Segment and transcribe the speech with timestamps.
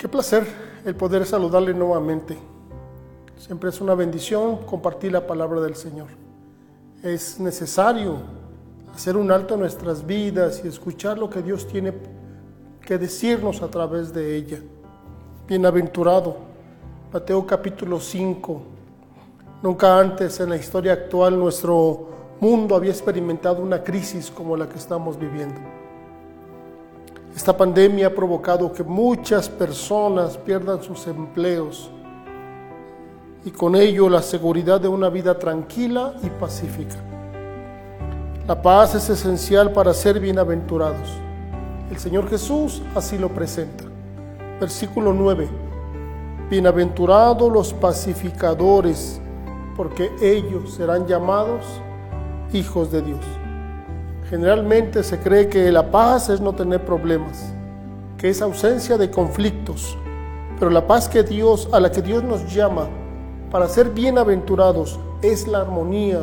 [0.00, 0.46] Qué placer
[0.86, 2.34] el poder saludarle nuevamente.
[3.36, 6.06] Siempre es una bendición compartir la palabra del Señor.
[7.02, 8.16] Es necesario
[8.94, 11.92] hacer un alto en nuestras vidas y escuchar lo que Dios tiene
[12.80, 14.60] que decirnos a través de ella.
[15.46, 16.34] Bienaventurado,
[17.12, 18.62] Mateo capítulo 5.
[19.62, 22.08] Nunca antes en la historia actual nuestro
[22.40, 25.60] mundo había experimentado una crisis como la que estamos viviendo.
[27.34, 31.90] Esta pandemia ha provocado que muchas personas pierdan sus empleos
[33.44, 36.96] y con ello la seguridad de una vida tranquila y pacífica.
[38.46, 41.08] La paz es esencial para ser bienaventurados.
[41.90, 43.84] El Señor Jesús así lo presenta.
[44.60, 45.48] Versículo 9.
[46.50, 49.20] Bienaventurados los pacificadores,
[49.76, 51.64] porque ellos serán llamados
[52.52, 53.39] hijos de Dios.
[54.30, 57.52] Generalmente se cree que la paz es no tener problemas,
[58.16, 59.98] que es ausencia de conflictos,
[60.56, 62.88] pero la paz que Dios, a la que Dios nos llama
[63.50, 66.20] para ser bienaventurados es la armonía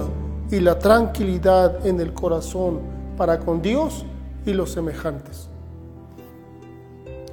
[0.50, 2.80] y la tranquilidad en el corazón
[3.18, 4.06] para con Dios
[4.46, 5.50] y los semejantes.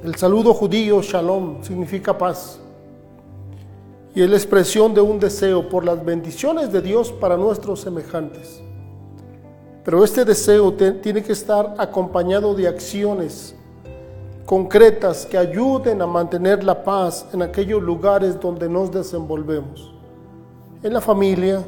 [0.03, 2.59] El saludo judío shalom significa paz
[4.13, 8.61] y es la expresión de un deseo por las bendiciones de Dios para nuestros semejantes.
[9.85, 13.55] Pero este deseo tiene que estar acompañado de acciones
[14.47, 19.93] concretas que ayuden a mantener la paz en aquellos lugares donde nos desenvolvemos.
[20.83, 21.65] En la familia,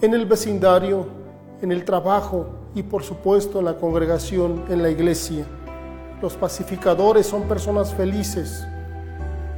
[0.00, 1.06] en el vecindario,
[1.60, 5.44] en el trabajo y por supuesto en la congregación, en la iglesia.
[6.20, 8.64] Los pacificadores son personas felices,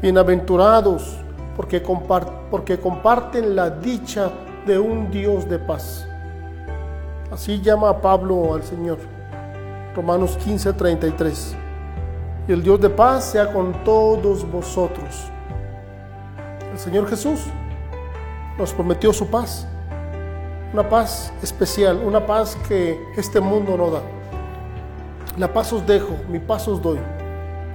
[0.03, 1.19] bienaventurados,
[1.57, 4.31] porque, comparten la dicha
[4.67, 6.07] de un Dios de paz.
[7.31, 8.99] Así llama Pablo al Señor.
[9.95, 11.57] Romanos 15, 33.
[12.49, 15.31] Y el Dios de paz sea con todos vosotros.
[16.71, 17.41] El Señor Jesús
[18.59, 19.67] nos prometió su paz.
[20.73, 24.03] Una paz especial, una paz que este mundo no da.
[25.37, 26.99] La paz os dejo, mi paz os doy.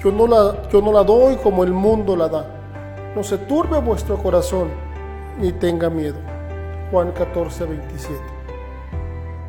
[0.04, 2.46] Yo no la, yo no la doy como el mundo la da.
[3.16, 4.70] No se turbe vuestro corazón,
[5.40, 6.18] ni tenga miedo.
[6.92, 8.41] Juan 14, 27.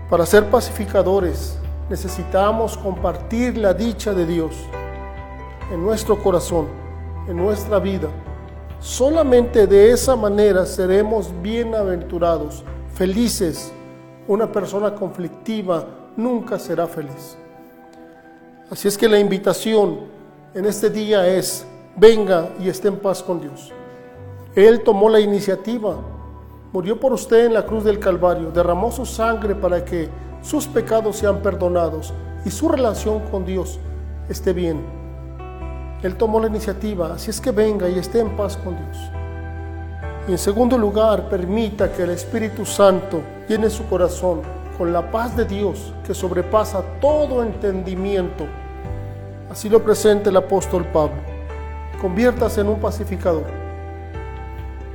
[0.09, 1.59] Para ser pacificadores
[1.89, 4.55] necesitamos compartir la dicha de Dios
[5.73, 6.67] en nuestro corazón,
[7.29, 8.09] en nuestra vida.
[8.81, 12.65] Solamente de esa manera seremos bienaventurados,
[12.95, 13.73] felices.
[14.27, 15.87] Una persona conflictiva
[16.17, 17.37] nunca será feliz.
[18.71, 20.01] Así es que la invitación
[20.55, 23.73] en este día es, venga y esté en paz con Dios.
[24.55, 25.97] Él tomó la iniciativa
[26.73, 30.09] murió por usted en la cruz del Calvario, derramó su sangre para que
[30.41, 33.79] sus pecados sean perdonados y su relación con Dios
[34.29, 34.83] esté bien.
[36.03, 38.99] Él tomó la iniciativa, así es que venga y esté en paz con Dios.
[40.27, 44.41] Y en segundo lugar, permita que el Espíritu Santo llene su corazón
[44.79, 48.47] con la paz de Dios que sobrepasa todo entendimiento.
[49.51, 51.21] Así lo presenta el apóstol Pablo.
[52.01, 53.62] Conviértase en un pacificador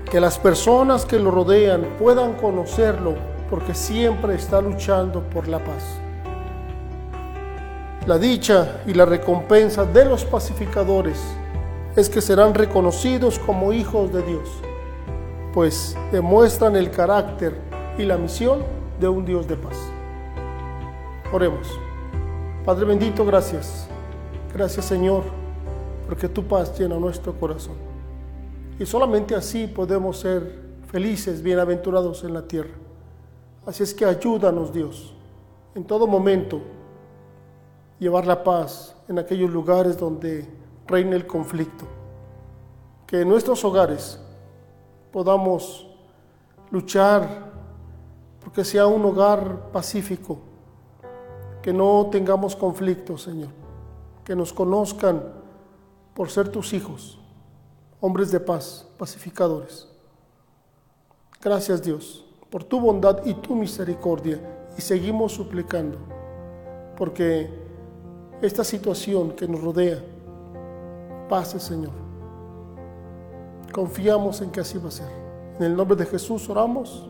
[0.10, 3.16] que las personas que lo rodean puedan conocerlo
[3.50, 5.84] porque siempre está luchando por la paz.
[8.06, 11.22] La dicha y la recompensa de los pacificadores
[11.96, 14.50] es que serán reconocidos como hijos de Dios,
[15.54, 17.60] pues demuestran el carácter
[17.98, 18.64] y la misión
[19.00, 19.78] de un Dios de paz.
[21.34, 21.68] Oremos.
[22.64, 23.88] Padre bendito, gracias.
[24.54, 25.24] Gracias Señor,
[26.08, 27.97] porque tu paz llena nuestro corazón.
[28.80, 32.76] Y solamente así podemos ser felices, bienaventurados en la tierra.
[33.66, 35.16] Así es que ayúdanos Dios
[35.74, 36.62] en todo momento
[38.00, 40.48] llevar la paz en aquellos lugares donde
[40.86, 41.86] reina el conflicto.
[43.08, 44.20] Que en nuestros hogares
[45.12, 45.88] podamos
[46.70, 47.48] luchar
[48.44, 50.38] porque sea un hogar pacífico,
[51.64, 53.50] que no tengamos conflictos, Señor,
[54.24, 55.24] que nos conozcan
[56.14, 57.20] por ser tus hijos
[58.00, 59.88] hombres de paz, pacificadores.
[61.42, 64.40] Gracias Dios por tu bondad y tu misericordia
[64.78, 65.98] y seguimos suplicando
[66.98, 67.50] porque
[68.42, 70.04] esta situación que nos rodea
[71.30, 71.94] pase Señor.
[73.72, 75.10] Confiamos en que así va a ser.
[75.60, 77.08] En el nombre de Jesús oramos.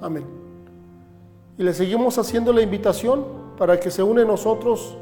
[0.00, 0.24] Amén.
[1.56, 3.24] Y le seguimos haciendo la invitación
[3.56, 4.96] para que se une nosotros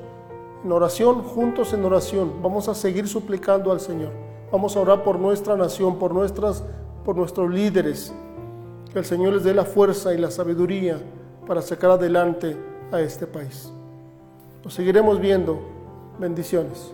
[0.64, 2.42] en oración, juntos en oración.
[2.42, 4.27] Vamos a seguir suplicando al Señor.
[4.50, 6.64] Vamos a orar por nuestra nación, por, nuestras,
[7.04, 8.12] por nuestros líderes.
[8.92, 10.98] Que el Señor les dé la fuerza y la sabiduría
[11.46, 12.56] para sacar adelante
[12.90, 13.70] a este país.
[14.64, 15.60] Nos seguiremos viendo.
[16.18, 16.92] Bendiciones.